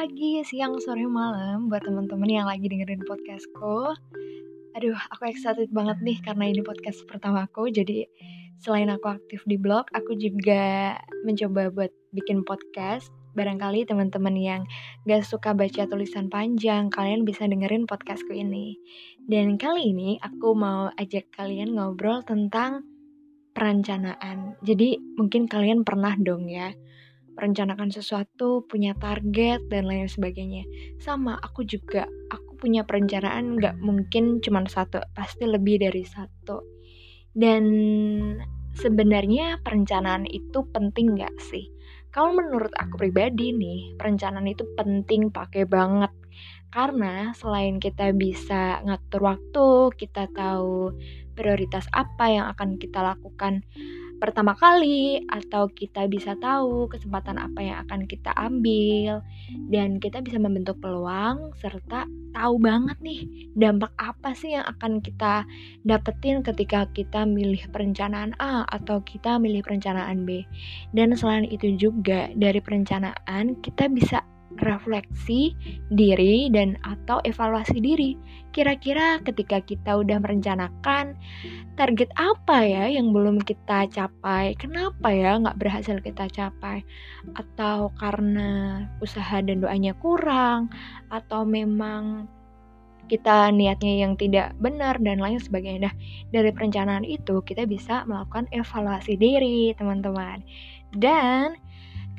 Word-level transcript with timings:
pagi, 0.00 0.40
siang, 0.48 0.80
sore, 0.80 1.04
malam 1.04 1.68
buat 1.68 1.84
teman-teman 1.84 2.24
yang 2.24 2.48
lagi 2.48 2.72
dengerin 2.72 3.04
podcastku. 3.04 3.92
Aduh, 4.72 4.96
aku 4.96 5.28
excited 5.28 5.68
banget 5.76 6.00
nih 6.00 6.16
karena 6.24 6.48
ini 6.48 6.64
podcast 6.64 7.04
pertama 7.04 7.44
aku. 7.44 7.68
Jadi 7.68 8.08
selain 8.56 8.88
aku 8.88 9.12
aktif 9.12 9.44
di 9.44 9.60
blog, 9.60 9.92
aku 9.92 10.16
juga 10.16 10.96
mencoba 11.28 11.68
buat 11.68 11.92
bikin 12.16 12.48
podcast. 12.48 13.12
Barangkali 13.36 13.84
teman-teman 13.84 14.40
yang 14.40 14.64
gak 15.04 15.20
suka 15.20 15.52
baca 15.52 15.84
tulisan 15.84 16.32
panjang, 16.32 16.88
kalian 16.88 17.28
bisa 17.28 17.44
dengerin 17.44 17.84
podcastku 17.84 18.32
ini. 18.32 18.80
Dan 19.28 19.60
kali 19.60 19.92
ini 19.92 20.16
aku 20.24 20.56
mau 20.56 20.88
ajak 20.96 21.28
kalian 21.36 21.76
ngobrol 21.76 22.24
tentang 22.24 22.88
perencanaan. 23.52 24.56
Jadi 24.64 24.96
mungkin 25.20 25.44
kalian 25.44 25.84
pernah 25.84 26.16
dong 26.16 26.48
ya 26.48 26.72
merencanakan 27.40 27.88
sesuatu, 27.88 28.68
punya 28.68 28.92
target, 29.00 29.64
dan 29.72 29.88
lain 29.88 30.04
sebagainya. 30.04 30.68
Sama, 31.00 31.40
aku 31.40 31.64
juga. 31.64 32.04
Aku 32.28 32.60
punya 32.60 32.84
perencanaan 32.84 33.56
nggak 33.56 33.80
mungkin 33.80 34.44
cuma 34.44 34.60
satu, 34.68 35.00
pasti 35.16 35.48
lebih 35.48 35.80
dari 35.80 36.04
satu. 36.04 36.60
Dan 37.32 37.64
sebenarnya 38.76 39.64
perencanaan 39.64 40.28
itu 40.28 40.68
penting 40.68 41.16
nggak 41.16 41.32
sih? 41.40 41.72
Kalau 42.12 42.36
menurut 42.36 42.76
aku 42.76 43.00
pribadi 43.08 43.56
nih, 43.56 43.96
perencanaan 43.96 44.44
itu 44.44 44.68
penting 44.76 45.32
pakai 45.32 45.64
banget. 45.64 46.12
Karena 46.68 47.32
selain 47.32 47.80
kita 47.80 48.12
bisa 48.12 48.84
ngatur 48.84 49.24
waktu, 49.24 49.68
kita 49.96 50.28
tahu 50.30 50.92
prioritas 51.34 51.88
apa 51.96 52.28
yang 52.28 52.46
akan 52.52 52.76
kita 52.76 53.00
lakukan 53.00 53.64
pertama 54.20 54.52
kali 54.52 55.24
atau 55.26 55.72
kita 55.72 56.04
bisa 56.06 56.36
tahu 56.36 56.86
kesempatan 56.92 57.40
apa 57.40 57.60
yang 57.64 57.76
akan 57.88 58.04
kita 58.04 58.30
ambil. 58.36 59.24
Dan 59.72 59.96
kita 59.96 60.20
bisa 60.20 60.36
membentuk 60.36 60.76
peluang 60.78 61.56
serta 61.56 62.04
tahu 62.30 62.62
banget 62.62 62.94
nih 63.02 63.26
dampak 63.58 63.90
apa 63.98 64.36
sih 64.36 64.54
yang 64.54 64.62
akan 64.68 65.02
kita 65.02 65.48
dapetin 65.82 66.46
ketika 66.46 66.86
kita 66.94 67.26
milih 67.26 67.66
perencanaan 67.74 68.36
A 68.38 68.68
atau 68.68 69.02
kita 69.02 69.40
milih 69.40 69.64
perencanaan 69.64 70.28
B. 70.28 70.44
Dan 70.92 71.16
selain 71.16 71.48
itu 71.48 71.74
juga 71.74 72.28
dari 72.36 72.60
perencanaan 72.60 73.58
kita 73.64 73.88
bisa 73.88 74.22
refleksi 74.58 75.54
diri 75.94 76.50
dan 76.50 76.74
atau 76.82 77.22
evaluasi 77.22 77.78
diri. 77.78 78.18
Kira-kira 78.50 79.22
ketika 79.22 79.62
kita 79.62 80.02
udah 80.02 80.18
merencanakan 80.18 81.14
target 81.78 82.10
apa 82.18 82.66
ya 82.66 82.90
yang 82.90 83.14
belum 83.14 83.38
kita 83.46 83.86
capai, 83.86 84.58
kenapa 84.58 85.14
ya 85.14 85.38
nggak 85.38 85.58
berhasil 85.60 86.02
kita 86.02 86.26
capai, 86.28 86.82
atau 87.38 87.94
karena 87.94 88.84
usaha 88.98 89.38
dan 89.38 89.62
doanya 89.62 89.94
kurang, 90.02 90.66
atau 91.14 91.46
memang 91.46 92.26
kita 93.10 93.50
niatnya 93.50 94.06
yang 94.06 94.14
tidak 94.14 94.54
benar 94.62 94.94
dan 95.02 95.18
lain 95.18 95.42
sebagainya. 95.42 95.90
Nah, 95.90 95.94
dari 96.30 96.54
perencanaan 96.54 97.02
itu 97.02 97.42
kita 97.42 97.66
bisa 97.66 98.06
melakukan 98.06 98.46
evaluasi 98.54 99.18
diri, 99.18 99.74
teman-teman. 99.74 100.42
Dan 100.94 101.58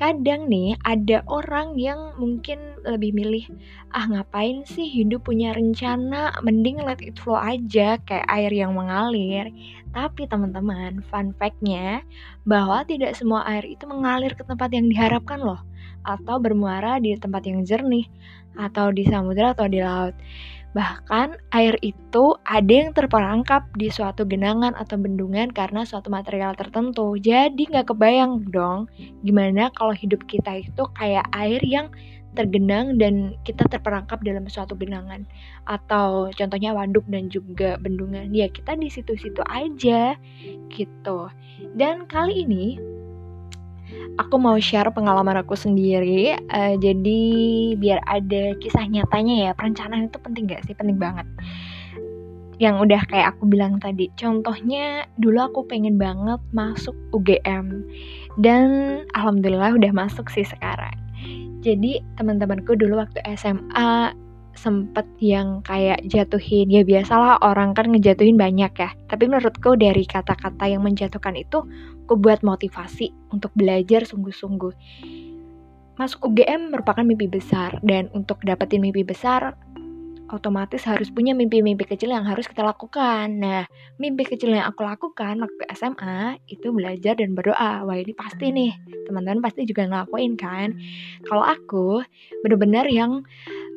kadang 0.01 0.49
nih 0.49 0.73
ada 0.81 1.21
orang 1.29 1.77
yang 1.77 2.17
mungkin 2.17 2.57
lebih 2.81 3.13
milih 3.13 3.45
ah 3.93 4.09
ngapain 4.09 4.65
sih 4.65 4.89
hidup 4.89 5.29
punya 5.29 5.53
rencana? 5.53 6.33
Mending 6.41 6.81
let 6.81 6.97
it 7.05 7.21
flow 7.21 7.37
aja 7.37 8.01
kayak 8.01 8.25
air 8.25 8.49
yang 8.49 8.73
mengalir. 8.73 9.53
Tapi 9.93 10.25
teman-teman 10.25 11.05
fun 11.05 11.37
factnya 11.37 12.01
bahwa 12.49 12.81
tidak 12.89 13.13
semua 13.13 13.45
air 13.45 13.61
itu 13.69 13.85
mengalir 13.85 14.33
ke 14.33 14.41
tempat 14.41 14.73
yang 14.73 14.89
diharapkan 14.89 15.37
loh 15.37 15.61
atau 16.01 16.41
bermuara 16.41 16.97
di 16.97 17.13
tempat 17.13 17.45
yang 17.45 17.61
jernih 17.61 18.09
atau 18.57 18.89
di 18.89 19.05
samudera 19.05 19.53
atau 19.53 19.69
di 19.69 19.79
laut 19.85 20.17
Bahkan 20.71 21.51
air 21.51 21.75
itu 21.83 22.39
ada 22.47 22.71
yang 22.71 22.95
terperangkap 22.95 23.67
di 23.75 23.91
suatu 23.91 24.23
genangan 24.23 24.71
atau 24.79 24.95
bendungan 24.95 25.51
karena 25.51 25.83
suatu 25.83 26.07
material 26.07 26.55
tertentu. 26.55 27.19
Jadi 27.19 27.67
nggak 27.67 27.91
kebayang 27.91 28.47
dong 28.47 28.87
gimana 29.27 29.67
kalau 29.75 29.91
hidup 29.91 30.23
kita 30.31 30.63
itu 30.63 30.83
kayak 30.95 31.27
air 31.35 31.59
yang 31.63 31.91
tergenang 32.31 32.95
dan 32.95 33.35
kita 33.43 33.67
terperangkap 33.67 34.23
dalam 34.23 34.47
suatu 34.47 34.71
genangan. 34.79 35.27
Atau 35.67 36.31
contohnya 36.31 36.71
waduk 36.71 37.03
dan 37.11 37.27
juga 37.27 37.75
bendungan. 37.83 38.31
Ya 38.31 38.47
kita 38.47 38.79
di 38.79 38.87
situ-situ 38.87 39.43
aja 39.51 40.15
gitu. 40.71 41.19
Dan 41.75 42.07
kali 42.07 42.47
ini 42.47 42.79
aku 44.19 44.35
mau 44.37 44.57
share 44.61 44.91
pengalaman 44.91 45.39
aku 45.39 45.55
sendiri. 45.55 46.35
Uh, 46.51 46.75
jadi 46.77 47.21
biar 47.77 47.99
ada 48.07 48.55
kisah 48.59 48.85
nyatanya 48.87 49.49
ya. 49.49 49.51
Perencanaan 49.55 50.11
itu 50.11 50.17
penting 50.19 50.49
gak 50.51 50.63
sih? 50.67 50.75
Penting 50.75 50.99
banget. 50.99 51.25
Yang 52.61 52.75
udah 52.89 53.01
kayak 53.09 53.27
aku 53.37 53.49
bilang 53.49 53.81
tadi. 53.81 54.11
Contohnya 54.19 55.09
dulu 55.17 55.39
aku 55.41 55.59
pengen 55.65 55.97
banget 55.97 56.39
masuk 56.53 56.93
UGM. 57.15 57.85
Dan 58.37 58.67
alhamdulillah 59.17 59.75
udah 59.75 59.91
masuk 59.95 60.29
sih 60.29 60.45
sekarang. 60.45 60.93
Jadi 61.61 62.01
teman-temanku 62.17 62.73
dulu 62.73 62.97
waktu 63.01 63.21
SMA 63.37 64.13
sempet 64.61 65.09
yang 65.17 65.65
kayak 65.65 66.05
jatuhin 66.05 66.69
ya 66.69 66.85
biasalah 66.85 67.41
orang 67.41 67.73
kan 67.73 67.89
ngejatuhin 67.89 68.37
banyak 68.37 68.69
ya 68.77 68.89
tapi 69.09 69.25
menurutku 69.25 69.73
dari 69.73 70.05
kata-kata 70.05 70.69
yang 70.69 70.85
menjatuhkan 70.85 71.33
itu 71.33 71.65
aku 72.05 72.13
buat 72.21 72.45
motivasi 72.45 73.09
untuk 73.33 73.49
belajar 73.57 74.05
sungguh-sungguh 74.05 74.73
masuk 75.97 76.29
UGM 76.29 76.69
merupakan 76.69 77.01
mimpi 77.01 77.25
besar 77.25 77.81
dan 77.81 78.13
untuk 78.13 78.37
dapetin 78.45 78.85
mimpi 78.85 79.01
besar 79.01 79.57
otomatis 80.31 80.87
harus 80.87 81.11
punya 81.11 81.35
mimpi-mimpi 81.35 81.83
kecil 81.83 82.15
yang 82.15 82.23
harus 82.23 82.47
kita 82.47 82.63
lakukan. 82.63 83.27
Nah, 83.37 83.67
mimpi 83.99 84.23
kecil 84.23 84.55
yang 84.55 84.65
aku 84.71 84.87
lakukan 84.87 85.37
waktu 85.43 85.63
SMA 85.75 86.39
itu 86.47 86.71
belajar 86.71 87.19
dan 87.19 87.35
berdoa. 87.35 87.83
Wah, 87.83 87.97
ini 87.99 88.15
pasti 88.15 88.49
nih, 88.49 88.71
teman-teman 89.05 89.43
pasti 89.43 89.67
juga 89.67 89.85
ngelakuin 89.85 90.39
kan. 90.39 90.73
Kalau 91.27 91.43
aku 91.43 92.01
bener-bener 92.41 92.87
yang 92.87 93.27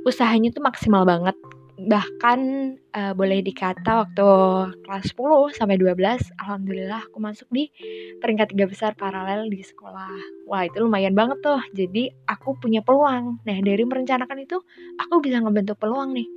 usahanya 0.05 0.53
tuh 0.53 0.63
maksimal 0.63 1.09
banget 1.09 1.35
bahkan 1.75 2.39
uh, 2.95 3.13
boleh 3.19 3.43
dikata 3.43 4.07
waktu 4.07 4.29
kelas 4.87 5.11
10 5.11 5.59
sampai 5.59 5.75
12 5.75 6.39
alhamdulillah 6.39 7.11
aku 7.11 7.19
masuk 7.19 7.51
di 7.51 7.67
peringkat 8.23 8.55
tiga 8.55 8.71
besar 8.71 8.91
paralel 8.95 9.51
di 9.51 9.59
sekolah. 9.59 10.47
Wah, 10.47 10.63
itu 10.63 10.79
lumayan 10.79 11.19
banget 11.19 11.43
tuh. 11.43 11.59
Jadi 11.75 12.15
aku 12.31 12.55
punya 12.63 12.81
peluang. 12.81 13.43
Nah, 13.43 13.59
dari 13.59 13.83
merencanakan 13.83 14.39
itu 14.47 14.63
aku 15.03 15.19
bisa 15.19 15.43
ngebentuk 15.43 15.77
peluang 15.83 16.15
nih. 16.15 16.29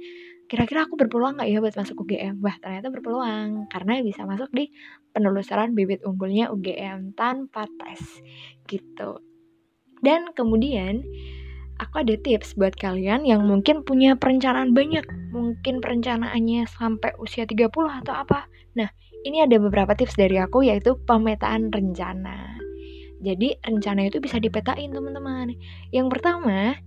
Kira-kira 0.48 0.88
aku 0.88 0.96
berpeluang 0.98 1.38
nggak 1.38 1.50
ya 1.52 1.60
buat 1.62 1.76
masuk 1.76 1.96
UGM? 2.08 2.42
Wah, 2.42 2.56
ternyata 2.58 2.88
berpeluang 2.90 3.70
karena 3.70 4.02
bisa 4.02 4.26
masuk 4.26 4.50
di 4.56 4.72
penelusuran 5.14 5.78
bibit 5.78 6.02
unggulnya 6.02 6.50
UGM 6.50 7.14
tanpa 7.14 7.70
tes 7.78 8.02
gitu. 8.66 9.22
Dan 10.02 10.34
kemudian 10.34 11.04
aku 11.78 12.02
ada 12.02 12.16
tips 12.18 12.58
buat 12.58 12.74
kalian 12.76 13.26
yang 13.26 13.46
mungkin 13.46 13.86
punya 13.86 14.18
perencanaan 14.18 14.74
banyak, 14.74 15.06
mungkin 15.34 15.80
perencanaannya 15.80 16.66
sampai 16.68 17.14
usia 17.22 17.46
30 17.46 17.70
atau 18.04 18.14
apa. 18.14 18.50
Nah, 18.78 18.90
ini 19.26 19.42
ada 19.46 19.58
beberapa 19.58 19.94
tips 19.94 20.18
dari 20.18 20.38
aku 20.42 20.66
yaitu 20.66 20.98
pemetaan 21.06 21.70
rencana. 21.70 22.58
Jadi, 23.18 23.58
rencana 23.66 24.06
itu 24.06 24.22
bisa 24.22 24.38
dipetain, 24.38 24.94
teman-teman. 24.94 25.58
Yang 25.90 26.08
pertama, 26.14 26.78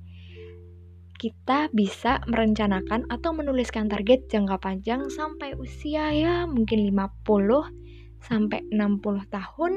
kita 1.20 1.68
bisa 1.76 2.24
merencanakan 2.24 3.04
atau 3.12 3.36
menuliskan 3.36 3.92
target 3.92 4.24
jangka 4.32 4.56
panjang 4.56 5.04
sampai 5.12 5.52
usia 5.52 6.08
ya 6.16 6.48
mungkin 6.48 6.88
50 6.88 8.24
sampai 8.24 8.64
60 8.72 9.28
tahun 9.28 9.72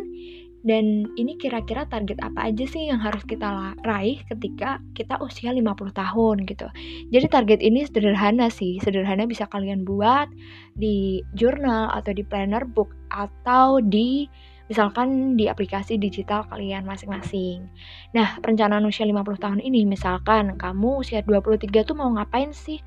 dan 0.63 1.11
ini 1.19 1.35
kira-kira 1.35 1.83
target 1.91 2.23
apa 2.23 2.47
aja 2.47 2.63
sih 2.63 2.87
yang 2.87 3.03
harus 3.03 3.21
kita 3.27 3.75
raih 3.83 4.23
ketika 4.31 4.79
kita 4.95 5.19
usia 5.19 5.51
50 5.51 5.91
tahun 5.91 6.47
gitu. 6.47 6.67
Jadi 7.11 7.25
target 7.27 7.59
ini 7.59 7.83
sederhana 7.83 8.47
sih, 8.47 8.79
sederhana 8.79 9.27
bisa 9.27 9.43
kalian 9.51 9.83
buat 9.83 10.31
di 10.79 11.19
jurnal 11.35 11.91
atau 11.91 12.15
di 12.15 12.23
planner 12.23 12.63
book 12.63 12.95
atau 13.11 13.83
di 13.83 14.25
misalkan 14.71 15.35
di 15.35 15.51
aplikasi 15.51 15.99
digital 15.99 16.47
kalian 16.47 16.87
masing-masing. 16.87 17.67
Nah, 18.15 18.39
perencanaan 18.39 18.87
usia 18.87 19.03
50 19.03 19.35
tahun 19.37 19.59
ini 19.59 19.83
misalkan 19.83 20.55
kamu 20.55 21.03
usia 21.03 21.19
23 21.21 21.83
tuh 21.83 21.95
mau 21.99 22.07
ngapain 22.15 22.55
sih? 22.55 22.79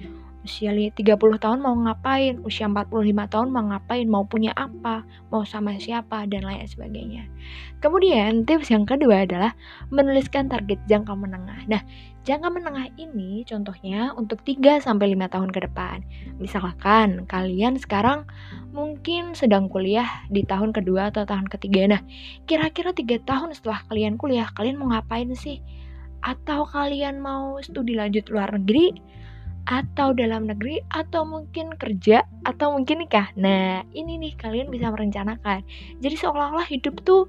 Usia 0.47 0.71
30 0.71 0.95
tahun 1.43 1.59
mau 1.59 1.75
ngapain, 1.75 2.39
usia 2.47 2.71
45 2.71 3.27
tahun 3.27 3.49
mau 3.51 3.67
ngapain, 3.67 4.07
mau 4.07 4.23
punya 4.23 4.55
apa, 4.55 5.03
mau 5.35 5.43
sama 5.43 5.75
siapa, 5.83 6.23
dan 6.31 6.47
lain 6.47 6.63
sebagainya. 6.63 7.27
Kemudian 7.83 8.47
tips 8.47 8.71
yang 8.71 8.87
kedua 8.87 9.27
adalah 9.27 9.59
menuliskan 9.91 10.47
target 10.47 10.79
jangka 10.87 11.19
menengah. 11.19 11.67
Nah, 11.67 11.83
jangka 12.23 12.49
menengah 12.49 12.87
ini 12.95 13.43
contohnya 13.43 14.15
untuk 14.15 14.47
3-5 14.47 14.87
tahun 15.27 15.51
ke 15.51 15.61
depan. 15.67 16.07
Misalkan 16.39 17.27
kalian 17.27 17.77
sekarang 17.83 18.23
mungkin 18.71 19.35
sedang 19.35 19.67
kuliah 19.67 20.25
di 20.31 20.47
tahun 20.47 20.71
kedua 20.71 21.11
atau 21.11 21.27
tahun 21.27 21.51
ketiga. 21.51 21.99
Nah, 21.99 22.01
kira-kira 22.47 22.95
3 22.95 23.19
tahun 23.27 23.51
setelah 23.53 23.83
kalian 23.91 24.15
kuliah, 24.15 24.47
kalian 24.55 24.79
mau 24.79 24.95
ngapain 24.95 25.29
sih? 25.35 25.59
atau 26.27 26.67
kalian 26.67 27.23
mau 27.23 27.63
studi 27.63 27.95
lanjut 27.95 28.27
luar 28.35 28.51
negeri 28.59 28.99
atau 29.67 30.15
dalam 30.15 30.47
negeri 30.47 30.79
atau 30.95 31.27
mungkin 31.27 31.75
kerja 31.75 32.23
atau 32.47 32.79
mungkin 32.79 33.03
nikah. 33.03 33.35
Nah, 33.35 33.83
ini 33.91 34.15
nih 34.17 34.39
kalian 34.39 34.71
bisa 34.71 34.89
merencanakan. 34.95 35.67
Jadi 35.99 36.15
seolah-olah 36.15 36.67
hidup 36.71 37.03
tuh 37.03 37.27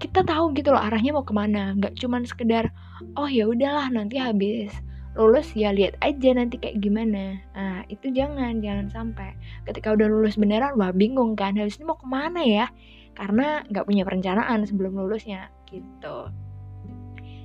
kita 0.00 0.24
tahu 0.24 0.56
gitu 0.56 0.72
loh 0.72 0.80
arahnya 0.80 1.12
mau 1.12 1.26
ke 1.26 1.34
mana. 1.34 1.74
Nggak 1.76 1.98
cuman 1.98 2.22
sekedar 2.24 2.70
oh 3.18 3.26
ya 3.26 3.50
udahlah 3.50 3.90
nanti 3.90 4.16
habis 4.22 4.70
lulus 5.18 5.50
ya 5.58 5.74
lihat 5.74 5.98
aja 6.00 6.30
nanti 6.32 6.56
kayak 6.56 6.78
gimana. 6.78 7.42
Nah, 7.58 7.82
itu 7.90 8.14
jangan 8.14 8.62
jangan 8.62 8.86
sampai 8.88 9.34
ketika 9.66 9.90
udah 9.92 10.06
lulus 10.06 10.38
beneran 10.38 10.78
wah 10.78 10.94
bingung 10.94 11.34
kan 11.34 11.58
habis 11.58 11.76
ini 11.82 11.90
mau 11.90 11.98
ke 11.98 12.06
mana 12.06 12.40
ya? 12.46 12.66
Karena 13.18 13.66
nggak 13.66 13.84
punya 13.84 14.06
perencanaan 14.06 14.62
sebelum 14.62 14.94
lulusnya 14.94 15.50
gitu. 15.66 16.30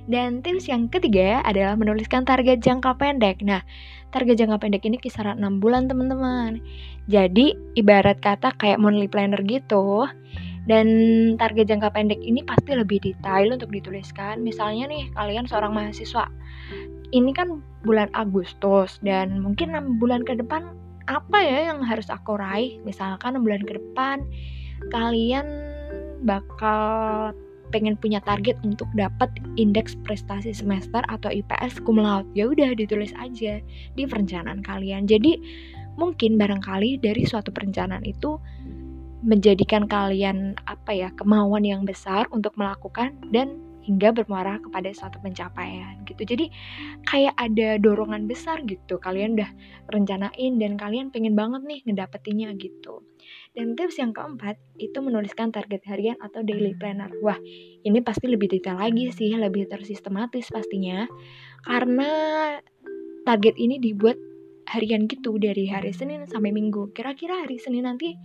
Dan 0.06 0.38
tips 0.42 0.70
yang 0.70 0.86
ketiga 0.86 1.42
adalah 1.42 1.74
menuliskan 1.74 2.22
target 2.22 2.62
jangka 2.62 2.94
pendek. 2.94 3.42
Nah, 3.42 3.62
target 4.14 4.38
jangka 4.38 4.62
pendek 4.62 4.86
ini 4.86 5.02
kisaran 5.02 5.42
6 5.42 5.58
bulan 5.58 5.90
teman-teman. 5.90 6.62
Jadi, 7.10 7.58
ibarat 7.74 8.22
kata 8.22 8.54
kayak 8.54 8.78
monthly 8.78 9.10
planner 9.10 9.42
gitu. 9.42 10.06
Dan 10.66 10.86
target 11.38 11.70
jangka 11.70 11.90
pendek 11.90 12.22
ini 12.22 12.42
pasti 12.46 12.74
lebih 12.74 13.02
detail 13.02 13.50
untuk 13.50 13.70
dituliskan. 13.74 14.42
Misalnya 14.42 14.90
nih, 14.90 15.10
kalian 15.14 15.50
seorang 15.50 15.74
mahasiswa. 15.74 16.30
Ini 17.10 17.30
kan 17.34 17.62
bulan 17.86 18.10
Agustus 18.14 18.98
dan 19.02 19.38
mungkin 19.38 19.74
6 19.74 20.02
bulan 20.02 20.26
ke 20.26 20.34
depan 20.34 20.74
apa 21.06 21.38
ya 21.38 21.70
yang 21.70 21.78
harus 21.86 22.10
aku 22.10 22.34
raih? 22.34 22.82
Misalkan 22.82 23.38
6 23.38 23.46
bulan 23.46 23.62
ke 23.62 23.78
depan 23.78 24.26
kalian 24.90 25.46
bakal 26.26 27.30
pengen 27.74 27.98
punya 27.98 28.22
target 28.22 28.56
untuk 28.62 28.86
dapat 28.94 29.28
indeks 29.58 29.98
prestasi 30.06 30.54
semester 30.54 31.02
atau 31.10 31.28
IPS 31.28 31.82
cum 31.82 31.98
laude. 31.98 32.28
Ya 32.32 32.46
udah 32.46 32.72
ditulis 32.76 33.10
aja 33.18 33.58
di 33.94 34.02
perencanaan 34.06 34.62
kalian. 34.62 35.04
Jadi 35.10 35.38
mungkin 35.96 36.36
barangkali 36.36 37.00
dari 37.00 37.24
suatu 37.24 37.50
perencanaan 37.50 38.04
itu 38.04 38.38
menjadikan 39.26 39.90
kalian 39.90 40.54
apa 40.70 40.92
ya 40.94 41.08
kemauan 41.16 41.66
yang 41.66 41.82
besar 41.82 42.30
untuk 42.30 42.54
melakukan 42.54 43.16
dan 43.34 43.65
hingga 43.86 44.10
bermuara 44.10 44.58
kepada 44.58 44.90
suatu 44.90 45.22
pencapaian 45.22 46.02
gitu. 46.02 46.26
Jadi 46.26 46.50
kayak 47.06 47.38
ada 47.38 47.78
dorongan 47.78 48.26
besar 48.26 48.66
gitu. 48.66 48.98
Kalian 48.98 49.38
udah 49.38 49.50
rencanain 49.94 50.58
dan 50.58 50.74
kalian 50.74 51.14
pengen 51.14 51.38
banget 51.38 51.62
nih 51.62 51.80
ngedapetinnya 51.86 52.50
gitu. 52.58 53.06
Dan 53.54 53.78
tips 53.78 54.02
yang 54.02 54.10
keempat 54.10 54.58
itu 54.76 54.98
menuliskan 54.98 55.54
target 55.54 55.86
harian 55.86 56.18
atau 56.18 56.42
daily 56.42 56.74
planner. 56.74 57.08
Wah, 57.22 57.38
ini 57.86 58.02
pasti 58.02 58.26
lebih 58.26 58.50
detail 58.50 58.76
lagi 58.82 59.14
sih, 59.14 59.32
lebih 59.38 59.70
tersistematis 59.70 60.50
pastinya. 60.50 61.06
Karena 61.62 62.10
target 63.22 63.54
ini 63.58 63.78
dibuat 63.78 64.18
harian 64.66 65.06
gitu 65.06 65.38
dari 65.38 65.70
hari 65.70 65.94
Senin 65.94 66.26
sampai 66.26 66.50
Minggu. 66.50 66.90
Kira-kira 66.90 67.46
hari 67.46 67.62
Senin 67.62 67.86
nanti 67.86 68.18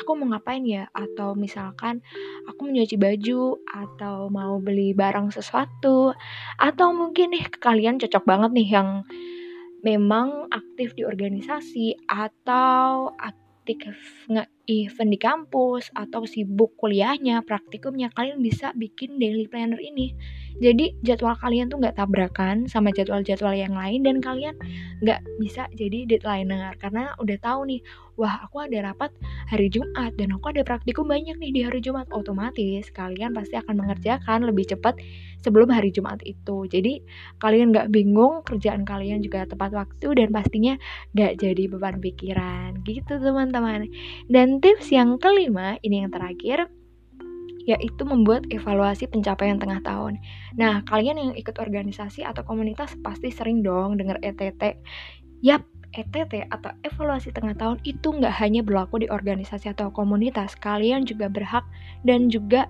aku 0.00 0.10
mau 0.18 0.34
ngapain 0.34 0.62
ya? 0.66 0.90
Atau 0.90 1.38
misalkan 1.38 2.02
aku 2.50 2.66
mau 2.66 2.72
nyuci 2.74 2.96
baju 2.98 3.58
atau 3.64 4.28
mau 4.28 4.58
beli 4.58 4.92
barang 4.92 5.30
sesuatu 5.30 6.12
atau 6.58 6.88
mungkin 6.92 7.34
nih 7.34 7.46
kalian 7.58 8.02
cocok 8.02 8.24
banget 8.26 8.50
nih 8.54 8.68
yang 8.74 8.88
memang 9.84 10.48
aktif 10.48 10.96
di 10.96 11.04
organisasi 11.04 12.08
atau 12.08 13.12
aktif 13.20 13.94
nggak 14.32 14.48
event 14.70 15.10
di 15.12 15.18
kampus 15.20 15.92
atau 15.92 16.24
sibuk 16.24 16.72
kuliahnya, 16.80 17.44
praktikumnya, 17.44 18.08
kalian 18.12 18.40
bisa 18.40 18.72
bikin 18.76 19.20
daily 19.20 19.44
planner 19.48 19.78
ini. 19.80 20.16
Jadi 20.62 20.94
jadwal 21.02 21.34
kalian 21.34 21.66
tuh 21.66 21.82
nggak 21.82 21.98
tabrakan 21.98 22.70
sama 22.70 22.94
jadwal-jadwal 22.94 23.58
yang 23.58 23.74
lain 23.74 24.06
dan 24.06 24.22
kalian 24.22 24.54
nggak 25.02 25.18
bisa 25.42 25.66
jadi 25.74 26.06
deadlineer 26.06 26.78
karena 26.78 27.10
udah 27.18 27.36
tahu 27.42 27.66
nih, 27.66 27.82
wah 28.14 28.46
aku 28.46 28.62
ada 28.62 28.94
rapat 28.94 29.10
hari 29.50 29.66
Jumat 29.66 30.14
dan 30.14 30.30
aku 30.38 30.54
ada 30.54 30.62
praktikum 30.62 31.10
banyak 31.10 31.34
nih 31.42 31.50
di 31.50 31.60
hari 31.66 31.82
Jumat. 31.82 32.06
Otomatis 32.14 32.86
kalian 32.94 33.34
pasti 33.34 33.58
akan 33.58 33.82
mengerjakan 33.82 34.46
lebih 34.46 34.70
cepat 34.70 34.94
sebelum 35.42 35.74
hari 35.74 35.90
Jumat 35.90 36.22
itu. 36.22 36.70
Jadi 36.70 37.02
kalian 37.42 37.74
nggak 37.74 37.90
bingung, 37.90 38.46
kerjaan 38.46 38.86
kalian 38.86 39.20
juga 39.26 39.50
tepat 39.50 39.74
waktu 39.74 40.06
dan 40.14 40.30
pastinya 40.30 40.78
nggak 41.18 41.42
jadi 41.42 41.64
beban 41.66 41.98
pikiran 41.98 42.78
gitu 42.86 43.18
teman-teman. 43.18 43.90
Dan 44.30 44.53
tips 44.58 44.90
yang 44.90 45.16
kelima, 45.22 45.78
ini 45.80 46.04
yang 46.04 46.10
terakhir, 46.10 46.68
yaitu 47.64 48.02
membuat 48.04 48.44
evaluasi 48.52 49.08
pencapaian 49.08 49.56
tengah 49.56 49.80
tahun. 49.80 50.20
Nah, 50.60 50.84
kalian 50.84 51.16
yang 51.16 51.32
ikut 51.32 51.56
organisasi 51.56 52.20
atau 52.20 52.44
komunitas 52.44 52.92
pasti 53.00 53.32
sering 53.32 53.64
dong 53.64 53.96
dengar 53.96 54.20
ETT. 54.20 54.76
Yap, 55.40 55.64
ETT 55.96 56.50
atau 56.52 56.74
evaluasi 56.84 57.32
tengah 57.32 57.56
tahun 57.56 57.80
itu 57.88 58.12
nggak 58.12 58.34
hanya 58.42 58.60
berlaku 58.60 59.00
di 59.00 59.08
organisasi 59.08 59.72
atau 59.72 59.88
komunitas. 59.88 60.52
Kalian 60.60 61.08
juga 61.08 61.32
berhak 61.32 61.64
dan 62.04 62.28
juga 62.28 62.68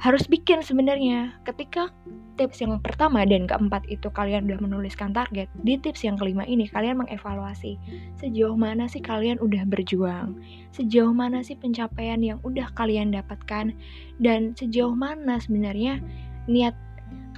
harus 0.00 0.24
bikin 0.28 0.60
sebenarnya. 0.60 1.36
Ketika 1.44 1.92
tips 2.36 2.60
yang 2.60 2.76
pertama 2.84 3.24
dan 3.24 3.48
keempat 3.48 3.88
itu 3.88 4.12
kalian 4.12 4.44
udah 4.48 4.60
menuliskan 4.60 5.16
target, 5.16 5.48
di 5.64 5.80
tips 5.80 6.04
yang 6.04 6.20
kelima 6.20 6.44
ini 6.44 6.68
kalian 6.68 7.00
mengevaluasi 7.00 7.80
sejauh 8.20 8.54
mana 8.54 8.84
sih 8.86 9.00
kalian 9.00 9.40
udah 9.40 9.64
berjuang, 9.64 10.36
sejauh 10.76 11.16
mana 11.16 11.40
sih 11.40 11.56
pencapaian 11.56 12.20
yang 12.20 12.38
udah 12.44 12.68
kalian 12.76 13.12
dapatkan, 13.12 13.72
dan 14.20 14.52
sejauh 14.52 14.92
mana 14.92 15.40
sebenarnya 15.40 16.00
niat 16.44 16.76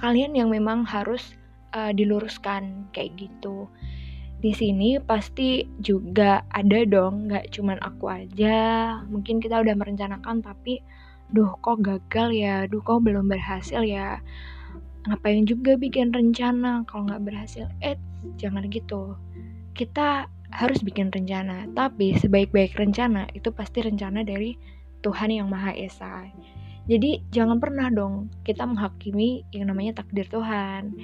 kalian 0.03 0.35
yang 0.35 0.51
memang 0.51 0.83
harus 0.83 1.39
uh, 1.75 1.95
diluruskan 1.95 2.91
kayak 2.91 3.15
gitu. 3.15 3.71
Di 4.39 4.55
sini 4.55 4.95
pasti 5.03 5.67
juga 5.83 6.47
ada 6.55 6.87
dong, 6.87 7.27
nggak 7.27 7.51
cuman 7.51 7.75
aku 7.83 8.07
aja. 8.07 8.59
Mungkin 9.11 9.43
kita 9.43 9.59
udah 9.59 9.75
merencanakan 9.75 10.39
tapi 10.39 10.79
duh 11.29 11.53
kok 11.61 11.81
gagal 11.85 12.33
ya, 12.33 12.65
duh 12.65 12.81
kok 12.81 13.05
belum 13.05 13.29
berhasil 13.29 13.81
ya. 13.85 14.21
Ngapain 15.07 15.45
juga 15.45 15.77
bikin 15.79 16.11
rencana 16.11 16.83
kalau 16.89 17.09
nggak 17.09 17.23
berhasil? 17.23 17.65
Eh, 17.81 17.95
jangan 18.35 18.67
gitu. 18.67 19.15
Kita 19.77 20.27
harus 20.49 20.81
bikin 20.81 21.13
rencana, 21.13 21.69
tapi 21.77 22.17
sebaik-baik 22.17 22.73
rencana 22.75 23.29
itu 23.37 23.53
pasti 23.53 23.85
rencana 23.85 24.25
dari 24.25 24.57
Tuhan 25.05 25.29
yang 25.29 25.47
Maha 25.47 25.71
Esa. 25.77 26.25
Jadi 26.89 27.21
jangan 27.29 27.61
pernah 27.61 27.93
dong 27.93 28.33
kita 28.41 28.65
menghakimi 28.65 29.45
yang 29.53 29.69
namanya 29.69 30.01
takdir 30.01 30.25
Tuhan. 30.25 30.97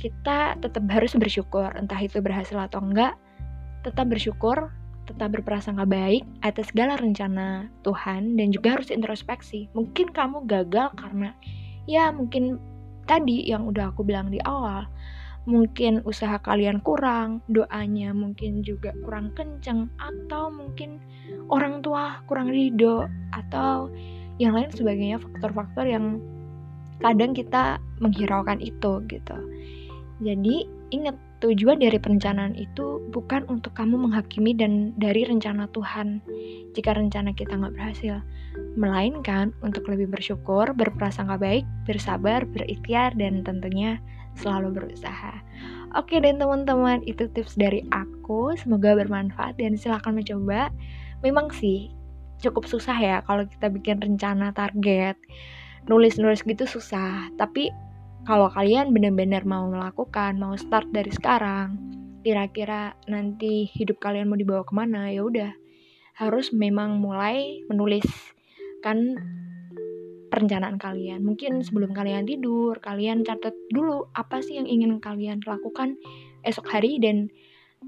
Kita 0.00 0.56
tetap 0.56 0.84
harus 0.88 1.12
bersyukur, 1.12 1.68
entah 1.76 2.00
itu 2.00 2.24
berhasil 2.24 2.56
atau 2.56 2.80
enggak, 2.80 3.20
tetap 3.84 4.08
bersyukur 4.08 4.72
tetap 5.06 5.32
berprasangka 5.38 5.86
baik 5.86 6.26
atas 6.42 6.74
segala 6.74 6.98
rencana 6.98 7.70
Tuhan 7.86 8.34
dan 8.34 8.50
juga 8.50 8.76
harus 8.76 8.90
introspeksi. 8.90 9.70
Mungkin 9.72 10.10
kamu 10.10 10.44
gagal 10.50 10.92
karena 10.98 11.32
ya 11.86 12.10
mungkin 12.10 12.58
tadi 13.06 13.46
yang 13.46 13.70
udah 13.70 13.94
aku 13.94 14.02
bilang 14.02 14.34
di 14.34 14.42
awal, 14.42 14.90
mungkin 15.46 16.02
usaha 16.02 16.42
kalian 16.42 16.82
kurang, 16.82 17.40
doanya 17.46 18.10
mungkin 18.10 18.66
juga 18.66 18.90
kurang 19.06 19.30
kenceng 19.38 19.86
atau 19.96 20.50
mungkin 20.50 20.98
orang 21.48 21.80
tua 21.80 22.20
kurang 22.26 22.50
ridho 22.50 23.06
atau 23.30 23.86
yang 24.42 24.52
lain 24.52 24.68
sebagainya 24.74 25.22
faktor-faktor 25.22 25.86
yang 25.86 26.20
kadang 27.00 27.32
kita 27.32 27.78
menghiraukan 28.02 28.58
itu 28.58 29.00
gitu. 29.06 29.36
Jadi 30.20 30.66
ingat 30.90 31.16
Tujuan 31.46 31.78
dari 31.78 31.94
perencanaan 32.02 32.58
itu 32.58 33.06
bukan 33.14 33.46
untuk 33.46 33.70
kamu 33.78 33.94
menghakimi 34.10 34.50
dan 34.58 34.90
dari 34.98 35.22
rencana 35.22 35.70
Tuhan 35.70 36.18
jika 36.74 36.98
rencana 36.98 37.30
kita 37.38 37.54
nggak 37.54 37.78
berhasil, 37.78 38.18
melainkan 38.74 39.54
untuk 39.62 39.86
lebih 39.86 40.10
bersyukur, 40.10 40.74
berprasangka 40.74 41.38
baik, 41.38 41.62
bersabar, 41.86 42.42
berikhtiar, 42.50 43.14
dan 43.14 43.46
tentunya 43.46 44.02
selalu 44.34 44.74
berusaha. 44.74 45.38
Oke 45.94 46.18
dan 46.18 46.42
teman-teman, 46.42 47.06
itu 47.06 47.30
tips 47.30 47.54
dari 47.54 47.86
aku. 47.94 48.58
Semoga 48.58 48.98
bermanfaat 48.98 49.54
dan 49.62 49.78
silahkan 49.78 50.18
mencoba. 50.18 50.74
Memang 51.22 51.54
sih 51.54 51.94
cukup 52.42 52.66
susah 52.66 52.98
ya 52.98 53.16
kalau 53.22 53.46
kita 53.46 53.70
bikin 53.70 54.02
rencana 54.02 54.50
target. 54.50 55.14
Nulis-nulis 55.86 56.42
gitu 56.42 56.66
susah, 56.66 57.30
tapi 57.38 57.70
kalau 58.26 58.50
kalian 58.50 58.90
benar-benar 58.90 59.46
mau 59.46 59.70
melakukan, 59.70 60.34
mau 60.34 60.58
start 60.58 60.90
dari 60.90 61.14
sekarang, 61.14 61.78
kira-kira 62.26 62.98
nanti 63.06 63.70
hidup 63.70 64.02
kalian 64.02 64.26
mau 64.26 64.34
dibawa 64.34 64.66
ke 64.66 64.74
mana, 64.74 65.14
ya 65.14 65.22
udah 65.22 65.54
harus 66.18 66.50
memang 66.50 66.98
mulai 66.98 67.62
menulis 67.70 68.04
kan 68.82 69.14
perencanaan 70.26 70.74
kalian. 70.74 71.22
Mungkin 71.22 71.62
sebelum 71.62 71.94
kalian 71.94 72.26
tidur, 72.26 72.82
kalian 72.82 73.22
catat 73.22 73.54
dulu 73.70 74.10
apa 74.10 74.42
sih 74.42 74.58
yang 74.58 74.66
ingin 74.66 74.98
kalian 74.98 75.38
lakukan 75.46 75.94
esok 76.42 76.66
hari 76.66 76.98
dan 76.98 77.30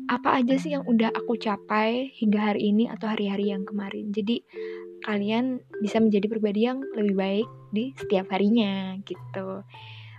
apa 0.07 0.39
aja 0.39 0.55
sih 0.55 0.79
yang 0.79 0.87
udah 0.87 1.11
aku 1.11 1.35
capai 1.35 2.15
hingga 2.15 2.55
hari 2.55 2.71
ini 2.71 2.87
atau 2.87 3.11
hari-hari 3.11 3.51
yang 3.51 3.67
kemarin. 3.67 4.15
Jadi 4.15 4.47
kalian 5.03 5.59
bisa 5.83 5.99
menjadi 5.99 6.31
pribadi 6.31 6.71
yang 6.71 6.79
lebih 6.95 7.15
baik 7.19 7.49
di 7.75 7.91
setiap 7.99 8.31
harinya 8.31 8.95
gitu. 9.03 9.67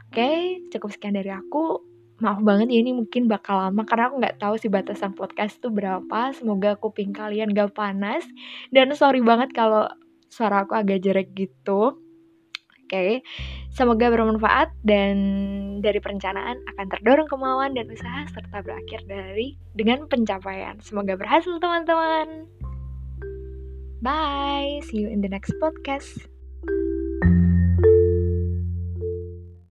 Oke, 0.10 0.66
cukup 0.74 0.90
sekian 0.90 1.14
dari 1.14 1.30
aku. 1.30 1.86
Maaf 2.20 2.42
banget 2.42 2.74
ya 2.74 2.82
ini 2.82 2.98
mungkin 2.98 3.30
bakal 3.30 3.62
lama 3.62 3.86
karena 3.86 4.10
aku 4.10 4.16
nggak 4.20 4.38
tahu 4.42 4.58
sih 4.58 4.68
batasan 4.68 5.14
podcast 5.14 5.62
itu 5.62 5.70
berapa. 5.70 6.34
Semoga 6.34 6.76
kuping 6.82 7.14
kalian 7.14 7.54
gak 7.54 7.78
panas. 7.78 8.26
Dan 8.74 8.90
sorry 8.98 9.22
banget 9.22 9.54
kalau 9.54 9.86
suara 10.34 10.66
aku 10.66 10.74
agak 10.74 11.06
jelek 11.06 11.30
gitu. 11.38 12.02
Oke, 12.90 13.22
semoga 13.70 14.10
bermanfaat 14.10 14.74
dan 14.82 15.16
dari 15.78 16.02
perencanaan 16.02 16.58
akan 16.74 16.88
terdorong 16.90 17.30
kemauan 17.30 17.78
dan 17.78 17.86
usaha 17.86 18.26
serta 18.34 18.66
berakhir 18.66 19.06
dari 19.06 19.62
dengan 19.78 20.10
pencapaian. 20.10 20.82
Semoga 20.82 21.14
berhasil 21.14 21.54
teman-teman. 21.62 22.50
Bye, 24.02 24.82
see 24.90 25.06
you 25.06 25.08
in 25.14 25.22
the 25.22 25.30
next 25.30 25.54
podcast. 25.62 26.39